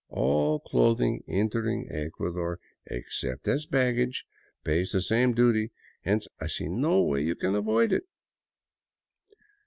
All 0.09 0.59
clothing 0.59 1.23
entering 1.27 1.87
Ecuador— 1.91 2.59
ex 2.89 3.21
cept 3.21 3.47
as 3.47 3.67
baggage— 3.67 4.25
pays 4.65 4.91
the 4.93 5.01
same 5.03 5.35
duty; 5.35 5.69
hence 6.01 6.27
I 6.39 6.47
see 6.47 6.69
no 6.69 7.03
way 7.03 7.21
you 7.21 7.35
can 7.35 7.53
avoid 7.53 7.93
it." 7.93 8.05